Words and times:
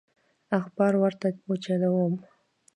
اخبار 0.59 0.93
ورته 1.01 1.27
وچلوم. 1.49 2.13